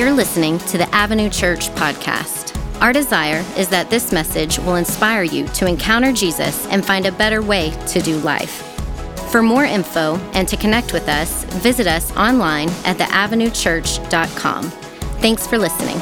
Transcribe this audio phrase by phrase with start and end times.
[0.00, 2.58] You're listening to the Avenue Church podcast.
[2.80, 7.12] Our desire is that this message will inspire you to encounter Jesus and find a
[7.12, 8.62] better way to do life.
[9.30, 14.70] For more info and to connect with us, visit us online at theavenuechurch.com.
[15.20, 15.98] Thanks for listening.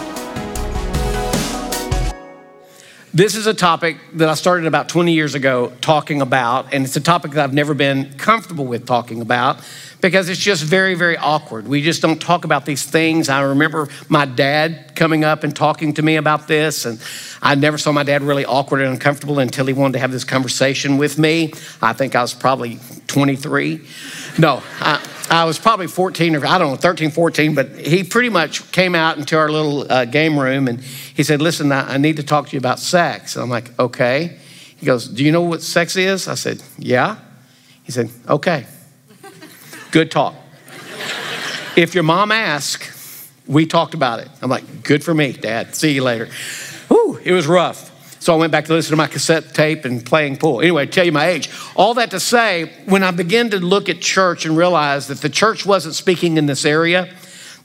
[3.12, 6.94] This is a topic that I started about 20 years ago talking about, and it's
[6.94, 9.58] a topic that I've never been comfortable with talking about
[10.00, 11.66] because it's just very, very awkward.
[11.66, 13.28] We just don't talk about these things.
[13.28, 17.00] I remember my dad coming up and talking to me about this, and
[17.42, 20.24] I never saw my dad really awkward and uncomfortable until he wanted to have this
[20.24, 21.52] conversation with me.
[21.82, 22.78] I think I was probably
[23.08, 23.80] 23.
[24.38, 28.28] No, I, I was probably 14 or I don't know, 13, 14, but he pretty
[28.28, 31.96] much came out into our little uh, game room and he said, Listen, I, I
[31.98, 33.34] need to talk to you about sex.
[33.34, 34.38] And I'm like, Okay.
[34.76, 36.28] He goes, Do you know what sex is?
[36.28, 37.16] I said, Yeah.
[37.82, 38.66] He said, Okay.
[39.90, 40.34] Good talk.
[41.76, 44.28] if your mom asks, we talked about it.
[44.42, 45.74] I'm like, Good for me, Dad.
[45.74, 46.28] See you later.
[46.88, 47.88] Whew, it was rough.
[48.22, 50.60] So I went back to listen to my cassette tape and playing pool.
[50.60, 51.50] Anyway, tell you my age.
[51.76, 55.28] All that to say, when I began to look at church and realize that the
[55.28, 57.14] church wasn't speaking in this area,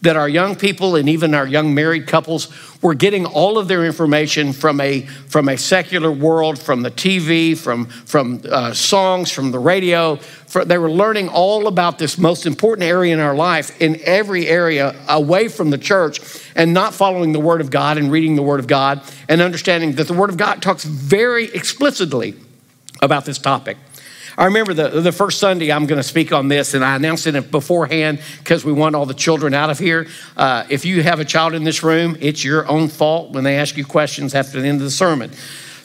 [0.03, 2.49] that our young people and even our young married couples
[2.81, 7.57] were getting all of their information from a from a secular world, from the TV,
[7.57, 10.17] from from uh, songs, from the radio.
[10.17, 14.47] For, they were learning all about this most important area in our life in every
[14.47, 16.19] area away from the church,
[16.55, 19.93] and not following the Word of God and reading the Word of God and understanding
[19.93, 22.35] that the Word of God talks very explicitly
[23.01, 23.77] about this topic.
[24.37, 27.27] I remember the, the first Sunday I'm going to speak on this, and I announced
[27.27, 30.07] it beforehand because we want all the children out of here.
[30.35, 33.57] Uh, if you have a child in this room, it's your own fault when they
[33.57, 35.31] ask you questions after the end of the sermon.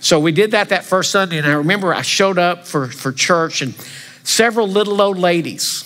[0.00, 3.12] So we did that that first Sunday, and I remember I showed up for, for
[3.12, 3.74] church, and
[4.22, 5.84] several little old ladies,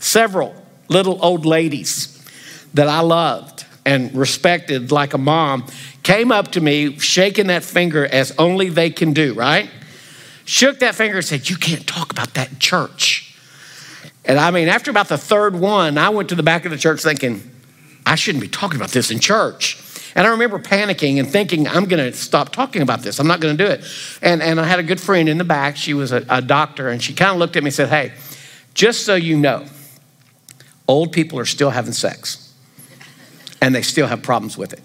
[0.00, 0.54] several
[0.88, 2.22] little old ladies
[2.74, 5.66] that I loved and respected like a mom
[6.02, 9.68] came up to me shaking that finger as only they can do, right?
[10.44, 13.36] Shook that finger and said, You can't talk about that in church.
[14.24, 16.78] And I mean, after about the third one, I went to the back of the
[16.78, 17.42] church thinking,
[18.06, 19.78] I shouldn't be talking about this in church.
[20.14, 23.18] And I remember panicking and thinking, I'm going to stop talking about this.
[23.18, 23.84] I'm not going to do it.
[24.20, 25.76] And, and I had a good friend in the back.
[25.76, 28.12] She was a, a doctor, and she kind of looked at me and said, Hey,
[28.74, 29.64] just so you know,
[30.86, 32.54] old people are still having sex,
[33.60, 34.80] and they still have problems with it.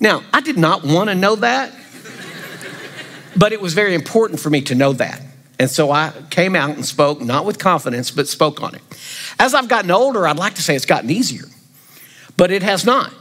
[0.00, 1.72] Now, I did not want to know that.
[3.36, 5.20] But it was very important for me to know that.
[5.58, 8.82] And so I came out and spoke, not with confidence, but spoke on it.
[9.38, 11.44] As I've gotten older, I'd like to say it's gotten easier,
[12.36, 13.12] but it has not.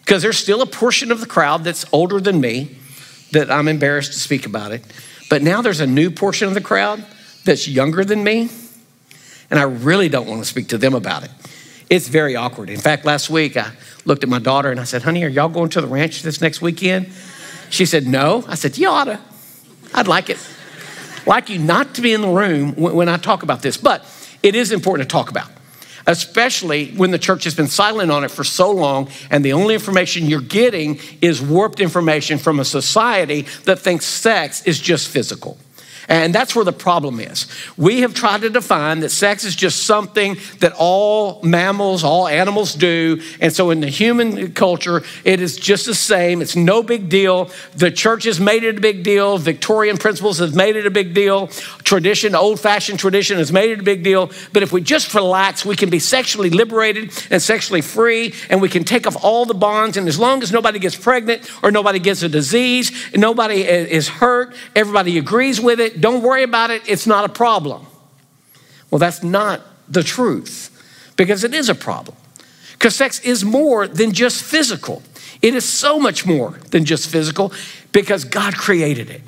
[0.00, 2.76] Because there's still a portion of the crowd that's older than me
[3.32, 4.84] that I'm embarrassed to speak about it.
[5.28, 7.04] But now there's a new portion of the crowd
[7.44, 8.50] that's younger than me,
[9.50, 11.30] and I really don't want to speak to them about it.
[11.88, 12.70] It's very awkward.
[12.70, 13.72] In fact, last week I
[14.04, 16.40] looked at my daughter and I said, Honey, are y'all going to the ranch this
[16.40, 17.12] next weekend?
[17.68, 18.44] She said, No.
[18.48, 19.20] I said, You oughta.
[19.94, 20.38] I'd like it.
[21.26, 24.04] Like you not to be in the room when I talk about this, but
[24.42, 25.48] it is important to talk about,
[26.06, 29.74] especially when the church has been silent on it for so long and the only
[29.74, 35.58] information you're getting is warped information from a society that thinks sex is just physical.
[36.10, 37.46] And that's where the problem is.
[37.76, 42.74] We have tried to define that sex is just something that all mammals, all animals
[42.74, 43.22] do.
[43.40, 46.42] And so in the human culture, it is just the same.
[46.42, 47.48] It's no big deal.
[47.76, 49.38] The church has made it a big deal.
[49.38, 51.48] Victorian principles have made it a big deal.
[51.90, 54.30] Tradition, old fashioned tradition has made it a big deal.
[54.52, 58.68] But if we just relax, we can be sexually liberated and sexually free, and we
[58.68, 59.96] can take off all the bonds.
[59.96, 64.54] And as long as nobody gets pregnant or nobody gets a disease, nobody is hurt,
[64.76, 67.84] everybody agrees with it, don't worry about it, it's not a problem.
[68.92, 70.70] Well, that's not the truth
[71.16, 72.16] because it is a problem.
[72.74, 75.02] Because sex is more than just physical,
[75.42, 77.52] it is so much more than just physical
[77.90, 79.22] because God created it.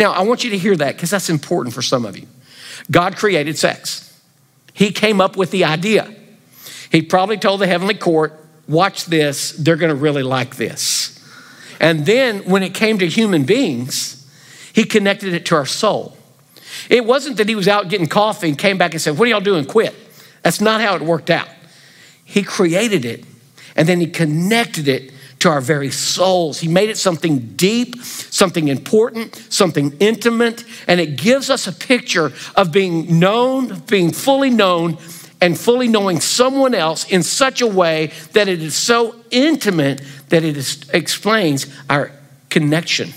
[0.00, 2.26] Now, I want you to hear that because that's important for some of you.
[2.90, 4.18] God created sex,
[4.72, 6.12] He came up with the idea.
[6.90, 8.32] He probably told the heavenly court,
[8.66, 11.16] Watch this, they're gonna really like this.
[11.78, 14.26] And then when it came to human beings,
[14.72, 16.16] he connected it to our soul.
[16.88, 19.30] It wasn't that he was out getting coffee and came back and said, What are
[19.30, 19.66] y'all doing?
[19.66, 19.94] Quit.
[20.42, 21.48] That's not how it worked out.
[22.24, 23.24] He created it
[23.76, 26.60] and then he connected it to our very souls.
[26.60, 32.32] He made it something deep, something important, something intimate, and it gives us a picture
[32.54, 34.98] of being known, being fully known,
[35.40, 40.44] and fully knowing someone else in such a way that it is so intimate that
[40.44, 42.12] it is, explains our
[42.50, 43.14] connection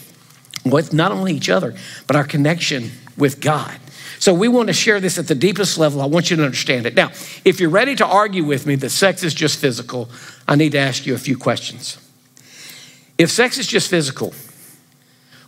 [0.65, 1.75] with not only each other,
[2.07, 3.77] but our connection with God.
[4.19, 6.01] So we want to share this at the deepest level.
[6.01, 6.95] I want you to understand it.
[6.95, 7.09] Now,
[7.43, 10.09] if you're ready to argue with me that sex is just physical,
[10.47, 11.97] I need to ask you a few questions.
[13.17, 14.33] If sex is just physical,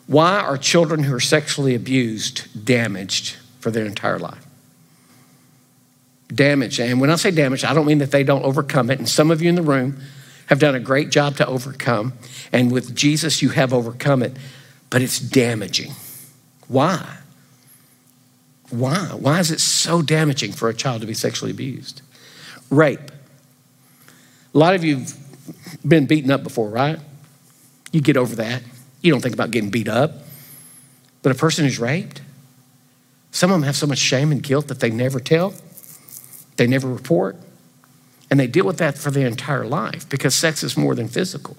[0.08, 4.46] why are children who are sexually abused damaged for their entire life?
[6.28, 6.80] Damaged.
[6.80, 9.00] And when I say damaged, I don't mean that they don't overcome it.
[9.00, 10.00] And some of you in the room
[10.48, 12.14] have done a great job to overcome.
[12.52, 14.34] And with Jesus, you have overcome it,
[14.90, 15.92] but it's damaging.
[16.68, 17.18] Why?
[18.70, 18.98] Why?
[18.98, 22.02] Why is it so damaging for a child to be sexually abused?
[22.70, 23.12] Rape.
[24.54, 25.16] A lot of you have
[25.88, 27.00] been beaten up before, right?
[27.96, 28.62] You get over that.
[29.02, 30.12] You don't think about getting beat up.
[31.24, 32.22] But a person who's raped,
[33.32, 35.54] some of them have so much shame and guilt that they never tell,
[36.58, 37.38] they never report,
[38.30, 41.56] and they deal with that for their entire life because sex is more than physical.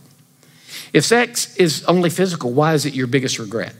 [0.93, 3.75] If sex is only physical, why is it your biggest regret?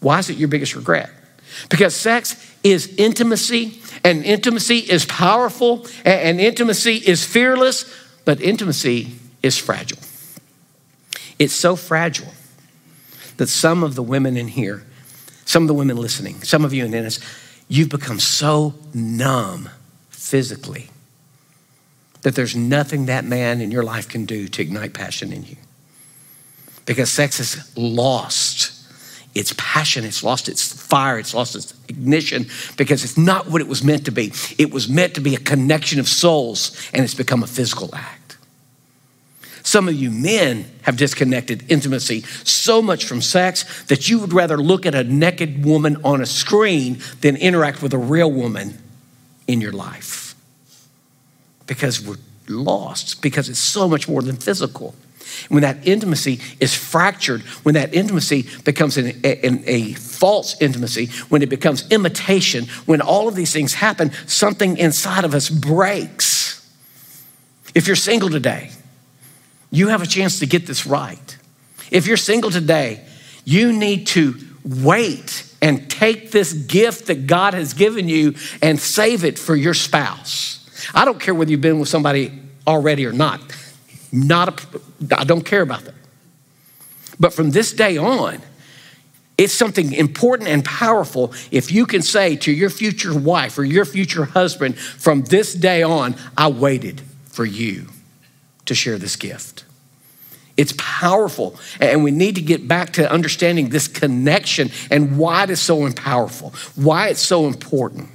[0.00, 1.08] Why is it your biggest regret?
[1.68, 7.88] Because sex is intimacy, and intimacy is powerful, and intimacy is fearless,
[8.24, 10.03] but intimacy is fragile.
[11.38, 12.32] It's so fragile
[13.36, 14.84] that some of the women in here,
[15.44, 17.20] some of the women listening, some of you in this,
[17.68, 19.68] you've become so numb
[20.10, 20.88] physically
[22.22, 25.56] that there's nothing that man in your life can do to ignite passion in you.
[26.86, 28.74] Because sex is lost
[29.34, 32.46] its passion, it's lost its fire, it's lost its ignition
[32.76, 34.32] because it's not what it was meant to be.
[34.58, 38.13] It was meant to be a connection of souls, and it's become a physical act.
[39.64, 44.58] Some of you men have disconnected intimacy so much from sex that you would rather
[44.58, 48.78] look at a naked woman on a screen than interact with a real woman
[49.46, 50.34] in your life.
[51.66, 54.94] Because we're lost, because it's so much more than physical.
[55.48, 61.40] When that intimacy is fractured, when that intimacy becomes an, an, a false intimacy, when
[61.40, 66.70] it becomes imitation, when all of these things happen, something inside of us breaks.
[67.74, 68.70] If you're single today,
[69.74, 71.36] you have a chance to get this right.
[71.90, 73.04] If you're single today,
[73.44, 79.24] you need to wait and take this gift that God has given you and save
[79.24, 80.60] it for your spouse.
[80.94, 82.32] I don't care whether you've been with somebody
[82.66, 83.40] already or not.
[84.12, 84.80] Not a,
[85.18, 85.94] I don't care about that.
[87.18, 88.42] But from this day on,
[89.36, 93.84] it's something important and powerful if you can say to your future wife or your
[93.84, 97.88] future husband, from this day on, I waited for you
[98.66, 99.64] to share this gift.
[100.56, 105.50] It's powerful, and we need to get back to understanding this connection and why it
[105.50, 108.08] is so powerful, why it's so important.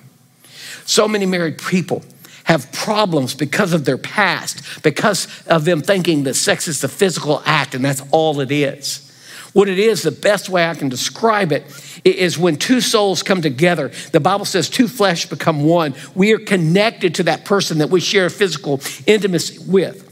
[0.85, 2.03] So many married people
[2.45, 7.43] have problems because of their past, because of them thinking that sex is the physical
[7.45, 9.05] act and that's all it is.
[9.53, 11.63] What it is, the best way I can describe it
[12.03, 13.89] is when two souls come together.
[14.11, 15.93] The Bible says two flesh become one.
[16.15, 20.08] We are connected to that person that we share physical intimacy with.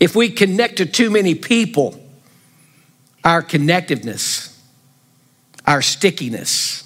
[0.00, 2.02] If we connect to too many people,
[3.24, 4.56] our connectiveness,
[5.66, 6.84] our stickiness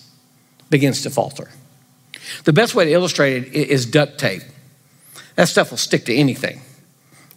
[0.71, 1.51] begins to falter.
[2.45, 4.43] The best way to illustrate it is duct tape.
[5.37, 6.61] That stuff will stick to anything,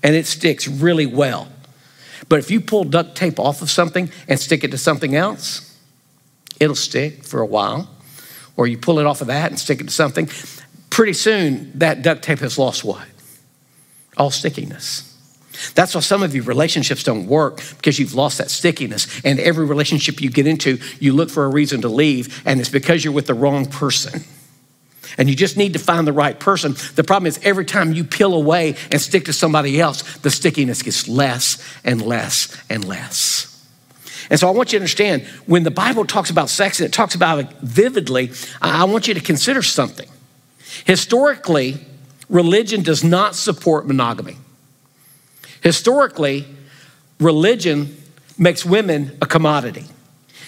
[0.04, 1.48] and it sticks really well.
[2.30, 5.78] But if you pull duct tape off of something and stick it to something else,
[6.60, 7.90] it'll stick for a while.
[8.58, 10.30] Or you pull it off of that and stick it to something,
[10.90, 13.06] pretty soon that duct tape has lost what?
[14.18, 15.15] All stickiness.
[15.74, 19.22] That's why some of you relationships don't work because you've lost that stickiness.
[19.24, 22.70] And every relationship you get into, you look for a reason to leave, and it's
[22.70, 24.24] because you're with the wrong person
[25.18, 26.76] and you just need to find the right person.
[26.96, 30.82] The problem is every time you peel away and stick to somebody else, the stickiness
[30.82, 33.52] gets less and less and less.
[34.30, 36.94] And so I want you to understand when the Bible talks about sex and it
[36.94, 38.32] talks about it vividly,
[38.62, 40.10] I want you to consider something.
[40.86, 41.78] Historically,
[42.28, 44.38] religion does not support monogamy.
[45.62, 46.46] Historically,
[47.20, 47.96] religion
[48.38, 49.86] makes women a commodity.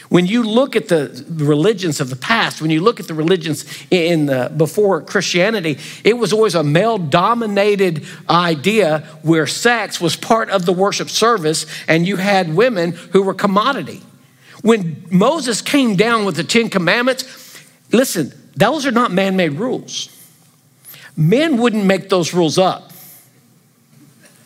[0.10, 3.66] When you look at the religions of the past, when you look at the religions
[3.92, 10.50] in the, before Christianity, it was always a male dominated idea where sex was part
[10.50, 14.02] of the worship service and you had women who were commodity.
[14.62, 17.26] When Moses came down with the 10 commandments,
[17.92, 20.10] listen, those are not man-made rules.
[21.18, 22.92] Men wouldn't make those rules up.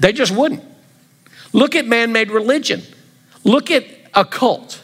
[0.01, 0.63] They just wouldn't.
[1.53, 2.81] Look at man-made religion.
[3.43, 4.81] Look at a cult.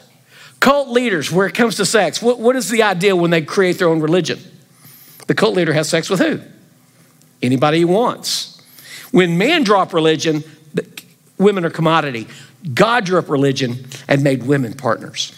[0.60, 3.78] Cult leaders, where it comes to sex, what, what is the idea when they create
[3.78, 4.38] their own religion?
[5.26, 6.40] The cult leader has sex with who?
[7.42, 8.62] Anybody he wants.
[9.10, 10.44] When men drop religion,
[11.36, 12.28] women are commodity.
[12.72, 15.32] God drew up religion and made women partners.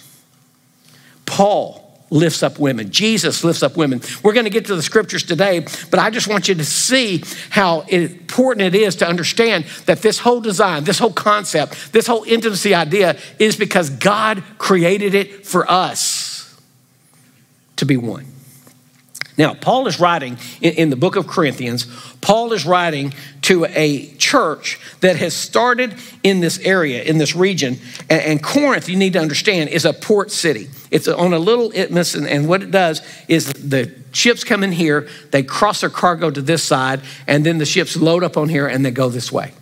[1.24, 1.79] Paul
[2.10, 2.90] lifts up women.
[2.90, 4.00] Jesus lifts up women.
[4.22, 7.22] We're going to get to the scriptures today, but I just want you to see
[7.50, 12.24] how important it is to understand that this whole design, this whole concept, this whole
[12.24, 16.60] intimacy idea is because God created it for us
[17.76, 18.26] to be one.
[19.38, 21.86] Now, Paul is writing in, the book of Corinthians,
[22.20, 27.78] Paul is writing to a church that has started in this area, in this region.
[28.10, 30.68] And, Corinth, you need to understand, is a port city.
[30.90, 34.72] It's on a little isthmus, and, and what it does is the ships come in
[34.72, 38.48] here, they cross their cargo to this side, and then the ships load up on
[38.48, 39.52] here and they go this way.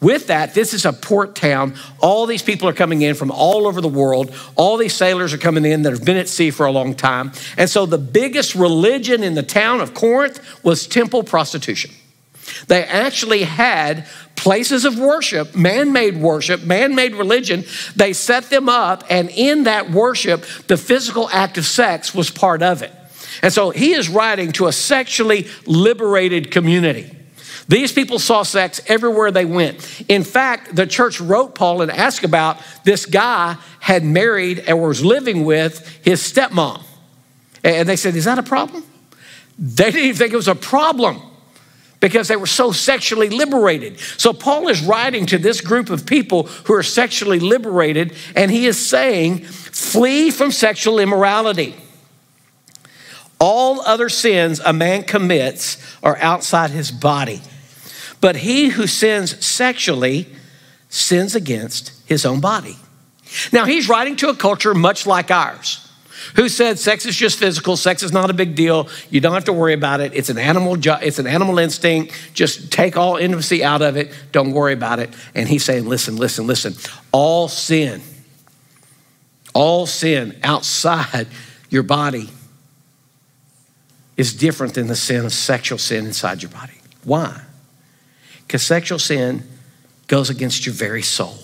[0.00, 1.74] With that, this is a port town.
[2.00, 4.34] All these people are coming in from all over the world.
[4.54, 7.32] All these sailors are coming in that have been at sea for a long time.
[7.56, 11.90] And so the biggest religion in the town of Corinth was temple prostitution.
[12.66, 17.64] They actually had places of worship, man made worship, man made religion.
[17.96, 22.62] They set them up, and in that worship, the physical act of sex was part
[22.62, 22.92] of it.
[23.42, 27.10] And so he is writing to a sexually liberated community.
[27.66, 30.04] These people saw sex everywhere they went.
[30.08, 35.04] In fact, the church wrote Paul and asked about this guy had married and was
[35.04, 36.82] living with his stepmom.
[37.62, 38.84] And they said, Is that a problem?
[39.58, 41.22] They didn't even think it was a problem
[42.04, 43.98] because they were so sexually liberated.
[43.98, 48.66] So Paul is writing to this group of people who are sexually liberated, and he
[48.66, 51.74] is saying, Flee from sexual immorality.
[53.40, 57.40] All other sins a man commits are outside his body.
[58.20, 60.28] But he who sins sexually
[60.90, 62.76] sins against his own body.
[63.50, 65.83] Now, he's writing to a culture much like ours
[66.36, 67.76] who said sex is just physical?
[67.76, 68.88] Sex is not a big deal.
[69.10, 70.12] You don't have to worry about it.
[70.14, 72.14] It's an animal it's an animal instinct.
[72.34, 74.12] Just take all intimacy out of it.
[74.32, 75.12] Don't worry about it.
[75.34, 76.74] And he's saying listen listen listen.
[77.12, 78.02] All sin
[79.54, 81.28] all sin outside
[81.70, 82.28] your body
[84.16, 86.74] is different than the sin of sexual sin inside your body.
[87.04, 87.40] Why?
[88.46, 89.44] Because sexual sin
[90.08, 91.38] goes against your very soul.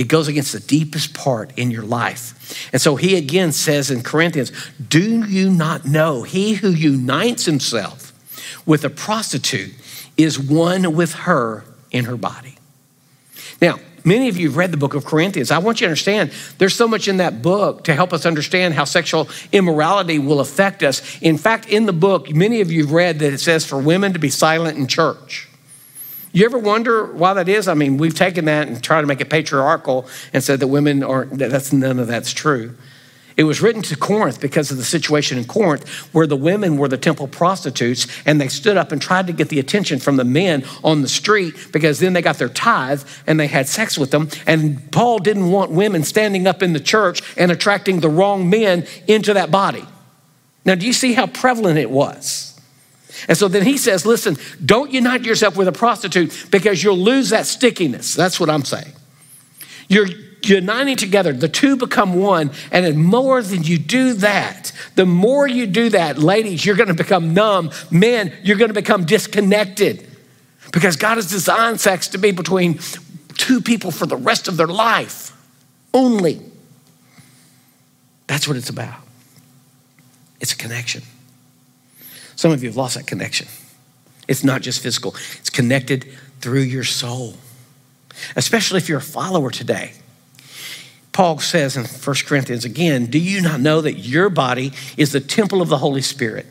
[0.00, 2.70] It goes against the deepest part in your life.
[2.72, 8.10] And so he again says in Corinthians, Do you not know he who unites himself
[8.64, 9.74] with a prostitute
[10.16, 12.56] is one with her in her body?
[13.60, 15.50] Now, Many of you have read the book of Corinthians.
[15.50, 18.72] I want you to understand there's so much in that book to help us understand
[18.72, 21.20] how sexual immorality will affect us.
[21.20, 24.14] In fact, in the book, many of you have read that it says for women
[24.14, 25.49] to be silent in church.
[26.32, 27.66] You ever wonder why that is?
[27.66, 31.02] I mean, we've taken that and tried to make it patriarchal and said that women
[31.02, 32.76] aren't, that's none of that's true.
[33.36, 36.88] It was written to Corinth because of the situation in Corinth where the women were
[36.88, 40.24] the temple prostitutes and they stood up and tried to get the attention from the
[40.24, 44.10] men on the street because then they got their tithe and they had sex with
[44.10, 44.28] them.
[44.46, 48.86] And Paul didn't want women standing up in the church and attracting the wrong men
[49.06, 49.86] into that body.
[50.64, 52.49] Now, do you see how prevalent it was?
[53.28, 57.30] And so then he says, listen, don't unite yourself with a prostitute because you'll lose
[57.30, 58.14] that stickiness.
[58.14, 58.92] That's what I'm saying.
[59.88, 60.08] You're
[60.42, 62.50] uniting together, the two become one.
[62.70, 66.88] And the more than you do that, the more you do that, ladies, you're going
[66.88, 67.70] to become numb.
[67.90, 70.06] Men, you're going to become disconnected
[70.72, 72.78] because God has designed sex to be between
[73.36, 75.36] two people for the rest of their life
[75.92, 76.40] only.
[78.26, 79.00] That's what it's about.
[80.40, 81.02] It's a connection.
[82.40, 83.48] Some of you have lost that connection.
[84.26, 86.06] It's not just physical, it's connected
[86.40, 87.34] through your soul,
[88.34, 89.92] especially if you're a follower today.
[91.12, 95.20] Paul says in 1 Corinthians again, Do you not know that your body is the
[95.20, 96.46] temple of the Holy Spirit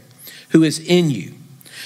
[0.49, 1.33] who is in you,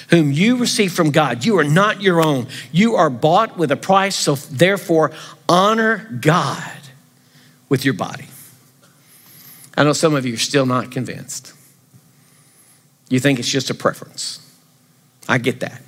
[0.10, 1.45] whom you receive from God?
[1.45, 2.48] You are not your own.
[2.74, 5.12] You are bought with a price, so therefore
[5.48, 6.77] honor God
[7.69, 8.27] with your body.
[9.77, 11.53] I know some of you are still not convinced.
[13.13, 14.39] You think it's just a preference.
[15.29, 15.84] I get that.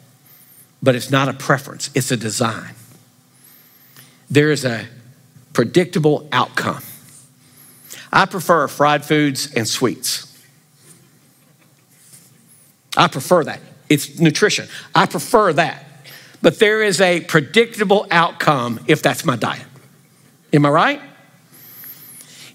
[0.84, 2.75] But it's not a preference, it's a design.
[4.29, 4.86] There is a
[5.51, 6.84] predictable outcome.
[8.13, 10.39] I prefer fried foods and sweets.
[12.96, 13.60] I prefer that.
[13.89, 14.67] It's nutrition.
[14.94, 15.84] I prefer that.
[16.44, 19.65] But there is a predictable outcome if that's my diet.
[20.53, 21.01] Am I right?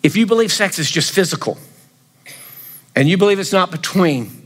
[0.04, 1.58] If you believe sex is just physical
[2.94, 4.40] and you believe it's not between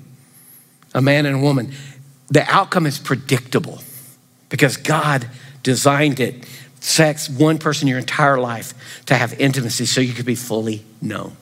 [0.94, 1.72] a man and a woman,
[2.28, 3.80] the outcome is predictable
[4.48, 5.28] because God
[5.62, 6.46] designed it.
[6.80, 8.74] Sex, one person your entire life
[9.06, 11.36] to have intimacy so you could be fully known.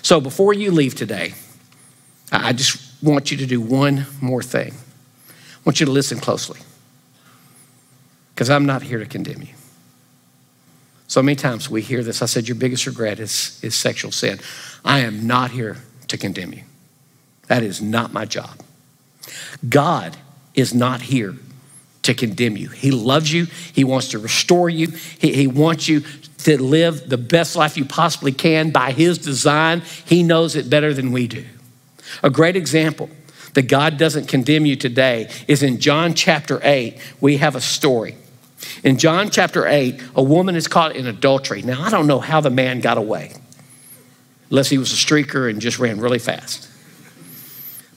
[0.00, 1.34] So before you leave today,
[2.32, 4.72] I just want you to do one more thing.
[4.72, 6.60] I want you to listen closely
[8.34, 9.54] because I'm not here to condemn you.
[11.08, 12.22] So many times we hear this.
[12.22, 14.40] I said, Your biggest regret is, is sexual sin.
[14.82, 15.76] I am not here
[16.08, 16.62] to condemn you.
[17.48, 18.60] That is not my job.
[19.68, 20.16] God
[20.54, 21.34] is not here
[22.02, 22.68] to condemn you.
[22.68, 26.02] He loves you, He wants to restore you, He, he wants you
[26.38, 29.82] to live the best life you possibly can by His design.
[30.04, 31.44] He knows it better than we do.
[32.22, 33.08] A great example
[33.54, 36.98] that God doesn't condemn you today is in John chapter 8.
[37.20, 38.16] We have a story.
[38.82, 41.62] In John chapter 8, a woman is caught in adultery.
[41.62, 43.32] Now, I don't know how the man got away,
[44.50, 46.68] unless he was a streaker and just ran really fast.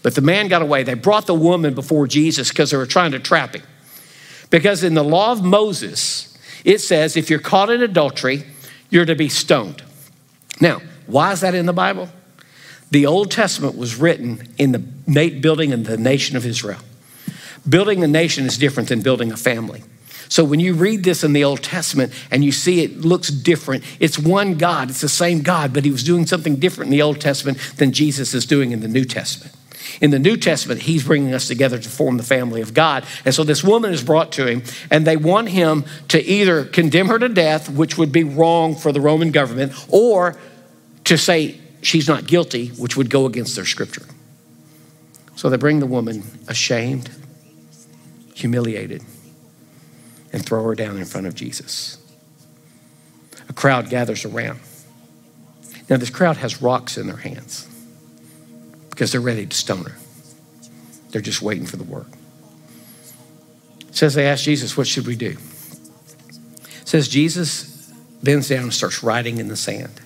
[0.06, 0.84] But the man got away.
[0.84, 3.64] They brought the woman before Jesus because they were trying to trap him.
[4.52, 8.44] Because in the law of Moses, it says if you're caught in adultery,
[8.92, 9.82] you're to be stoned.
[10.62, 12.10] Now, why is that in the Bible?
[12.92, 16.82] The Old Testament was written in the building in the nation of Israel.
[17.68, 19.84] Building a nation is different than building a family.
[20.30, 23.84] So when you read this in the Old Testament and you see it looks different,
[24.00, 27.02] it's one God, it's the same God, but he was doing something different in the
[27.02, 29.56] Old Testament than Jesus is doing in the New Testament.
[30.02, 33.06] In the New Testament, he's bringing us together to form the family of God.
[33.24, 37.08] And so this woman is brought to him, and they want him to either condemn
[37.08, 40.38] her to death, which would be wrong for the Roman government, or
[41.06, 44.06] to say she's not guilty, which would go against their scripture.
[45.36, 47.10] So they bring the woman ashamed,
[48.34, 49.04] humiliated,
[50.32, 51.98] and throw her down in front of Jesus.
[53.48, 54.60] A crowd gathers around.
[55.90, 57.68] Now, this crowd has rocks in their hands
[58.96, 59.98] because they're ready to stone her.
[61.10, 62.08] They're just waiting for the word.
[63.82, 65.38] It says they asked Jesus, What should we do?
[66.62, 67.92] It says Jesus
[68.24, 70.00] bends down and starts writing in the sand.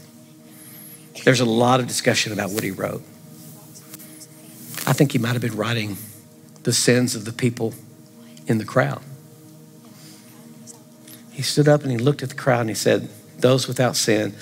[1.24, 3.04] There's a lot of discussion about what he wrote.
[4.88, 5.98] I think he might have been writing
[6.64, 7.76] the sins of the people
[8.48, 9.04] in the crowd.
[11.32, 14.36] He stood up and he looked at the crowd and he said, Those without sin,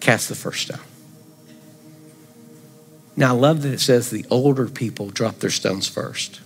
[0.00, 0.78] cast the first stone.
[3.18, 6.40] Now, I love that it says the older people drop their stones first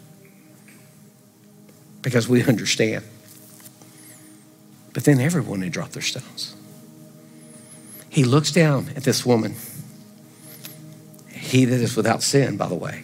[2.01, 3.05] because we understand.
[4.95, 6.57] But then everyone they drop their stones.
[8.09, 9.55] He looks down at this woman.
[11.29, 13.03] He that is without sin, by the way.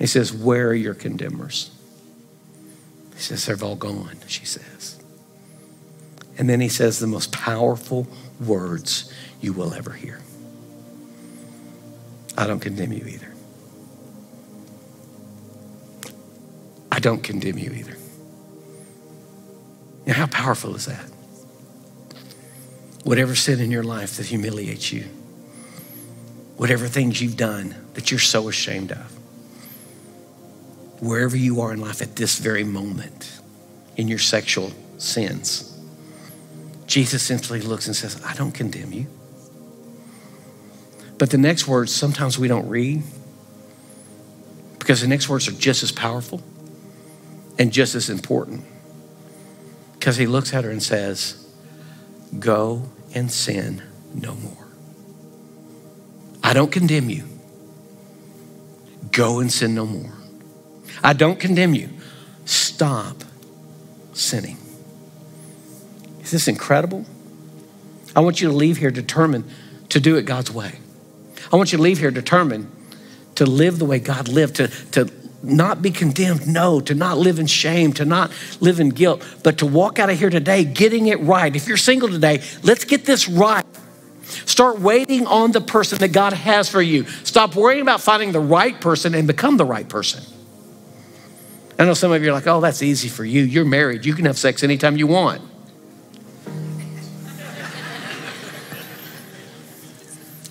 [0.00, 1.70] He says, Where are your condemners?
[3.14, 5.00] He says, They're all gone, she says.
[6.36, 8.08] And then he says the most powerful
[8.44, 10.18] words you will ever hear
[12.36, 13.32] I don't condemn you either.
[16.90, 17.96] I don't condemn you either.
[20.06, 21.04] Now, how powerful is that?
[23.04, 25.04] Whatever sin in your life that humiliates you,
[26.56, 29.12] whatever things you've done that you're so ashamed of,
[31.00, 33.40] wherever you are in life at this very moment
[33.96, 35.68] in your sexual sins,
[36.86, 39.06] Jesus simply looks and says, I don't condemn you.
[41.22, 43.04] But the next words, sometimes we don't read
[44.80, 46.42] because the next words are just as powerful
[47.60, 48.64] and just as important.
[49.92, 51.46] Because he looks at her and says,
[52.40, 54.66] Go and sin no more.
[56.42, 57.22] I don't condemn you.
[59.12, 60.14] Go and sin no more.
[61.04, 61.90] I don't condemn you.
[62.46, 63.22] Stop
[64.12, 64.58] sinning.
[66.20, 67.06] Is this incredible?
[68.16, 69.48] I want you to leave here determined
[69.90, 70.80] to do it God's way.
[71.50, 72.70] I want you to leave here determined
[73.36, 75.10] to live the way God lived, to, to
[75.42, 79.58] not be condemned, no, to not live in shame, to not live in guilt, but
[79.58, 81.54] to walk out of here today getting it right.
[81.54, 83.64] If you're single today, let's get this right.
[84.46, 87.04] Start waiting on the person that God has for you.
[87.24, 90.22] Stop worrying about finding the right person and become the right person.
[91.78, 93.42] I know some of you are like, oh, that's easy for you.
[93.42, 94.06] You're married.
[94.06, 95.42] You can have sex anytime you want.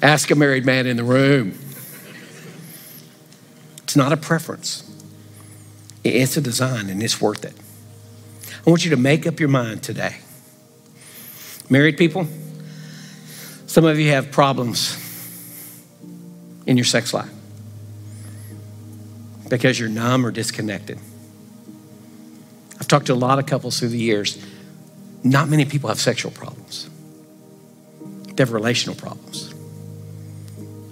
[0.01, 1.57] Ask a married man in the room.
[3.83, 4.89] It's not a preference,
[6.03, 7.53] it's a design, and it's worth it.
[8.65, 10.17] I want you to make up your mind today.
[11.69, 12.27] Married people,
[13.65, 14.97] some of you have problems
[16.65, 17.29] in your sex life
[19.49, 20.97] because you're numb or disconnected.
[22.79, 24.43] I've talked to a lot of couples through the years.
[25.23, 26.89] Not many people have sexual problems,
[28.27, 29.50] they have relational problems.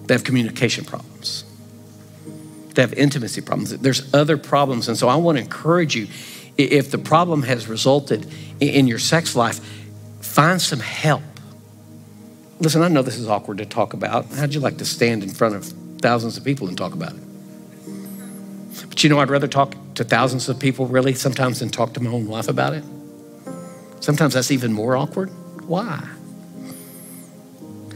[0.10, 1.44] They have communication problems.
[2.74, 3.78] They have intimacy problems.
[3.78, 4.88] There's other problems.
[4.88, 6.08] And so I want to encourage you
[6.58, 8.26] if the problem has resulted
[8.60, 9.60] in your sex life,
[10.20, 11.22] find some help.
[12.60, 14.26] Listen, I know this is awkward to talk about.
[14.34, 15.66] How'd you like to stand in front of
[16.02, 17.22] thousands of people and talk about it?
[18.90, 22.00] But you know, I'd rather talk to thousands of people really sometimes than talk to
[22.00, 22.84] my own wife about it.
[24.00, 25.30] Sometimes that's even more awkward.
[25.68, 26.04] Why?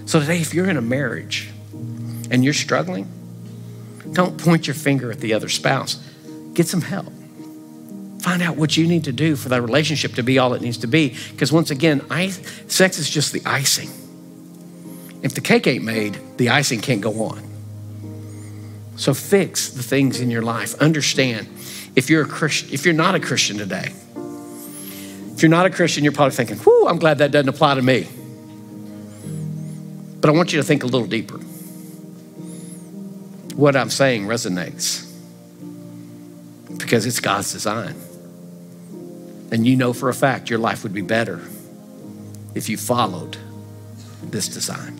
[0.05, 1.49] So today, if you're in a marriage
[2.31, 3.07] and you're struggling,
[4.13, 5.95] don't point your finger at the other spouse.
[6.53, 7.11] Get some help.
[8.21, 10.77] Find out what you need to do for that relationship to be all it needs
[10.77, 11.15] to be.
[11.31, 12.01] Because once again,
[12.67, 13.89] sex is just the icing.
[15.21, 17.43] If the cake ain't made, the icing can't go on.
[18.95, 20.75] So fix the things in your life.
[20.81, 21.47] Understand
[21.95, 23.91] if you're a Christian, if you're not a Christian today,
[25.33, 27.81] if you're not a Christian, you're probably thinking, whew, I'm glad that doesn't apply to
[27.81, 28.07] me.
[30.21, 31.39] But I want you to think a little deeper.
[33.55, 35.09] What I'm saying resonates
[36.77, 37.95] because it's God's design.
[39.51, 41.39] And you know for a fact your life would be better
[42.55, 43.37] if you followed
[44.23, 44.99] this design.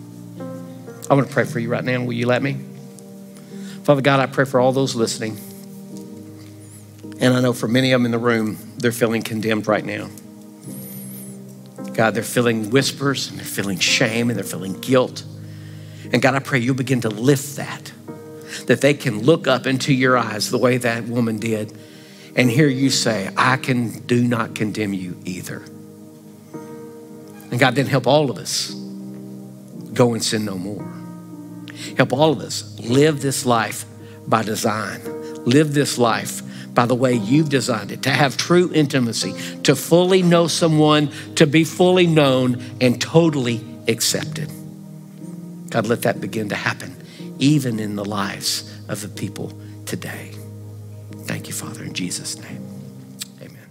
[1.10, 2.02] I want to pray for you right now.
[2.02, 2.58] Will you let me?
[3.82, 5.38] Father God, I pray for all those listening.
[7.20, 10.08] And I know for many of them in the room, they're feeling condemned right now.
[11.92, 15.24] God, they're feeling whispers and they're feeling shame and they're feeling guilt.
[16.12, 17.92] And God, I pray you'll begin to lift that,
[18.66, 21.72] that they can look up into your eyes the way that woman did
[22.36, 25.62] and hear you say, I can do not condemn you either.
[27.50, 28.70] And God, then help all of us
[29.92, 30.92] go and sin no more.
[31.96, 33.84] Help all of us live this life
[34.26, 35.00] by design,
[35.44, 36.42] live this life
[36.74, 41.46] by the way you've designed it, to have true intimacy, to fully know someone, to
[41.46, 44.50] be fully known and totally accepted.
[45.70, 46.93] God, let that begin to happen
[47.44, 49.52] even in the lives of the people
[49.84, 50.32] today.
[51.24, 52.66] Thank you, Father, in Jesus' name.
[53.42, 53.68] Amen.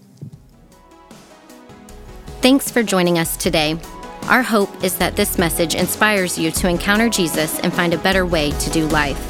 [2.40, 3.80] Thanks for joining us today.
[4.26, 8.28] Our hope is that this message inspires you to encounter Jesus and find a better
[8.28, 9.22] way to do life.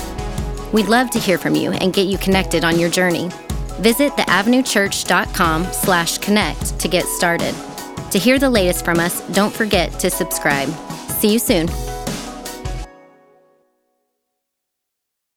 [0.73, 3.29] We'd love to hear from you and get you connected on your journey.
[3.79, 7.55] Visit theavenuechurch.com slash connect to get started.
[8.11, 10.67] To hear the latest from us, don't forget to subscribe.
[11.07, 11.69] See you soon.